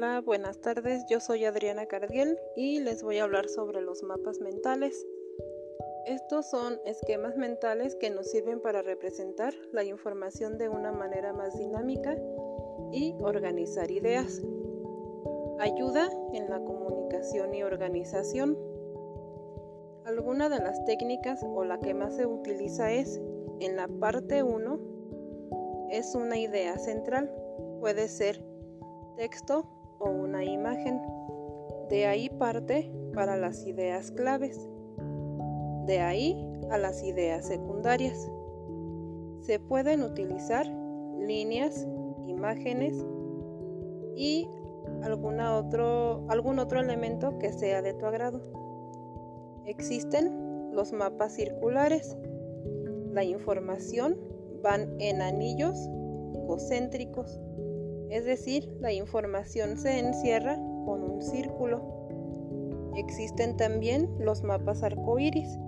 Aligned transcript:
Hola, 0.00 0.20
buenas 0.20 0.60
tardes. 0.60 1.04
Yo 1.10 1.18
soy 1.18 1.44
Adriana 1.44 1.86
Cardiel 1.86 2.38
y 2.54 2.78
les 2.78 3.02
voy 3.02 3.18
a 3.18 3.24
hablar 3.24 3.48
sobre 3.48 3.82
los 3.82 4.04
mapas 4.04 4.38
mentales. 4.38 5.04
Estos 6.06 6.48
son 6.48 6.78
esquemas 6.84 7.36
mentales 7.36 7.96
que 7.96 8.08
nos 8.08 8.30
sirven 8.30 8.60
para 8.60 8.80
representar 8.82 9.52
la 9.72 9.82
información 9.82 10.56
de 10.56 10.68
una 10.68 10.92
manera 10.92 11.32
más 11.32 11.58
dinámica 11.58 12.16
y 12.92 13.16
organizar 13.18 13.90
ideas. 13.90 14.40
Ayuda 15.58 16.08
en 16.32 16.48
la 16.48 16.60
comunicación 16.60 17.52
y 17.56 17.64
organización. 17.64 18.56
Alguna 20.04 20.48
de 20.48 20.60
las 20.60 20.84
técnicas 20.84 21.42
o 21.42 21.64
la 21.64 21.80
que 21.80 21.92
más 21.92 22.14
se 22.14 22.24
utiliza 22.24 22.92
es 22.92 23.20
en 23.58 23.74
la 23.74 23.88
parte 23.88 24.44
1 24.44 24.78
es 25.90 26.14
una 26.14 26.38
idea 26.38 26.78
central. 26.78 27.34
Puede 27.80 28.06
ser 28.06 28.40
texto 29.16 29.77
o 29.98 30.10
una 30.10 30.44
imagen. 30.44 31.00
De 31.88 32.06
ahí 32.06 32.28
parte 32.28 32.90
para 33.14 33.36
las 33.36 33.66
ideas 33.66 34.10
claves. 34.10 34.68
De 35.86 36.00
ahí 36.00 36.36
a 36.70 36.78
las 36.78 37.02
ideas 37.02 37.46
secundarias. 37.46 38.30
Se 39.40 39.58
pueden 39.58 40.02
utilizar 40.02 40.66
líneas, 41.18 41.86
imágenes 42.26 43.04
y 44.14 44.48
alguna 45.02 45.56
otro, 45.56 46.24
algún 46.28 46.58
otro 46.58 46.80
elemento 46.80 47.38
que 47.38 47.52
sea 47.52 47.82
de 47.82 47.94
tu 47.94 48.06
agrado. 48.06 48.40
Existen 49.64 50.72
los 50.72 50.92
mapas 50.92 51.32
circulares. 51.32 52.16
La 53.12 53.24
información 53.24 54.16
van 54.62 55.00
en 55.00 55.22
anillos 55.22 55.76
concéntricos 56.46 57.40
es 58.10 58.24
decir, 58.24 58.68
la 58.80 58.92
información 58.92 59.76
se 59.76 59.98
encierra 59.98 60.56
con 60.56 61.02
un 61.02 61.22
círculo. 61.22 61.82
Existen 62.96 63.56
también 63.56 64.08
los 64.18 64.42
mapas 64.42 64.82
arcoíris. 64.82 65.58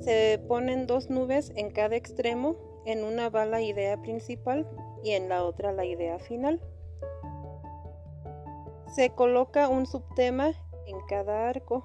Se 0.00 0.40
ponen 0.48 0.86
dos 0.86 1.10
nubes 1.10 1.52
en 1.56 1.70
cada 1.70 1.96
extremo, 1.96 2.56
en 2.86 3.04
una 3.04 3.28
va 3.28 3.44
la 3.44 3.60
idea 3.60 4.00
principal 4.00 4.66
y 5.02 5.10
en 5.10 5.28
la 5.28 5.44
otra 5.44 5.72
la 5.72 5.84
idea 5.84 6.18
final. 6.18 6.60
Se 8.94 9.10
coloca 9.10 9.68
un 9.68 9.86
subtema 9.86 10.52
en 10.86 10.96
cada 11.08 11.48
arco 11.48 11.84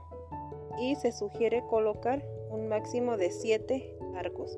y 0.80 0.96
se 0.96 1.12
sugiere 1.12 1.64
colocar 1.68 2.24
un 2.50 2.70
máximo 2.70 3.18
de 3.18 3.32
7 3.32 3.98
arcos 4.16 4.58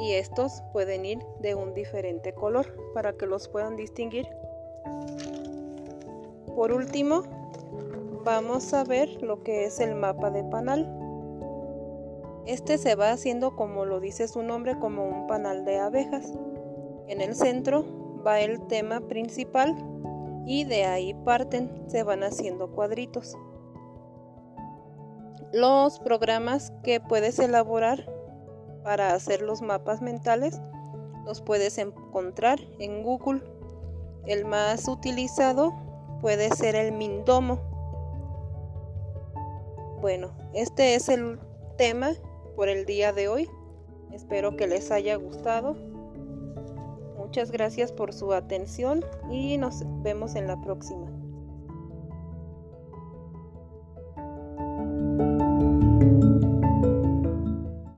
y 0.00 0.14
estos 0.14 0.62
pueden 0.72 1.04
ir 1.04 1.18
de 1.40 1.54
un 1.54 1.74
diferente 1.74 2.32
color 2.32 2.74
para 2.94 3.12
que 3.12 3.26
los 3.26 3.48
puedan 3.48 3.76
distinguir. 3.76 4.26
Por 6.56 6.72
último, 6.72 7.22
vamos 8.24 8.72
a 8.72 8.82
ver 8.84 9.22
lo 9.22 9.42
que 9.42 9.66
es 9.66 9.78
el 9.78 9.94
mapa 9.94 10.30
de 10.30 10.42
panal. 10.44 10.90
Este 12.46 12.78
se 12.78 12.94
va 12.94 13.12
haciendo 13.12 13.54
como 13.54 13.84
lo 13.84 14.00
dice 14.00 14.26
su 14.26 14.42
nombre, 14.42 14.78
como 14.78 15.04
un 15.04 15.26
panal 15.26 15.66
de 15.66 15.78
abejas. 15.78 16.32
En 17.06 17.20
el 17.20 17.34
centro 17.34 17.84
va 18.26 18.40
el 18.40 18.66
tema 18.68 19.00
principal 19.00 19.76
y 20.46 20.64
de 20.64 20.84
ahí 20.84 21.14
parten, 21.24 21.84
se 21.88 22.02
van 22.02 22.22
haciendo 22.22 22.70
cuadritos. 22.72 23.36
Los 25.52 25.98
programas 25.98 26.72
que 26.82 27.00
puedes 27.00 27.38
elaborar 27.38 28.19
para 28.90 29.14
hacer 29.14 29.40
los 29.40 29.62
mapas 29.62 30.02
mentales 30.02 30.60
los 31.24 31.40
puedes 31.40 31.78
encontrar 31.78 32.58
en 32.80 33.04
Google. 33.04 33.40
El 34.26 34.44
más 34.46 34.88
utilizado 34.88 35.72
puede 36.20 36.50
ser 36.50 36.74
el 36.74 36.90
Mindomo. 36.90 37.60
Bueno, 40.00 40.32
este 40.54 40.96
es 40.96 41.08
el 41.08 41.38
tema 41.78 42.14
por 42.56 42.68
el 42.68 42.84
día 42.84 43.12
de 43.12 43.28
hoy. 43.28 43.48
Espero 44.10 44.56
que 44.56 44.66
les 44.66 44.90
haya 44.90 45.14
gustado. 45.14 45.76
Muchas 47.16 47.52
gracias 47.52 47.92
por 47.92 48.12
su 48.12 48.32
atención 48.32 49.04
y 49.30 49.56
nos 49.56 49.84
vemos 50.02 50.34
en 50.34 50.48
la 50.48 50.60
próxima. 50.60 51.06